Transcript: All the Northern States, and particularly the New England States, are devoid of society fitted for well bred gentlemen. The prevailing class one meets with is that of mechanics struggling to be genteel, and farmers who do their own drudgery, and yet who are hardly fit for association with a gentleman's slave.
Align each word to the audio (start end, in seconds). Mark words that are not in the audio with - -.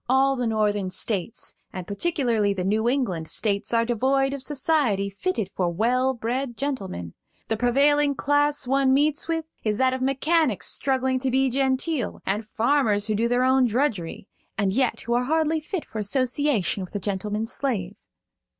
All 0.09 0.35
the 0.35 0.47
Northern 0.47 0.89
States, 0.89 1.53
and 1.71 1.85
particularly 1.85 2.53
the 2.55 2.63
New 2.63 2.89
England 2.89 3.27
States, 3.27 3.71
are 3.71 3.85
devoid 3.85 4.33
of 4.33 4.41
society 4.41 5.11
fitted 5.11 5.51
for 5.55 5.69
well 5.69 6.15
bred 6.15 6.57
gentlemen. 6.57 7.13
The 7.49 7.57
prevailing 7.57 8.15
class 8.15 8.65
one 8.65 8.95
meets 8.95 9.27
with 9.27 9.45
is 9.63 9.77
that 9.77 9.93
of 9.93 10.01
mechanics 10.01 10.69
struggling 10.71 11.19
to 11.19 11.29
be 11.29 11.51
genteel, 11.51 12.19
and 12.25 12.43
farmers 12.47 13.05
who 13.05 13.13
do 13.13 13.27
their 13.27 13.43
own 13.43 13.65
drudgery, 13.65 14.27
and 14.57 14.73
yet 14.73 15.01
who 15.01 15.13
are 15.13 15.25
hardly 15.25 15.59
fit 15.59 15.85
for 15.85 15.99
association 15.99 16.81
with 16.83 16.95
a 16.95 16.99
gentleman's 16.99 17.51
slave. 17.53 17.93